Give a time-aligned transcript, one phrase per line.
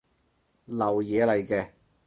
[0.65, 1.73] 流嘢嚟嘅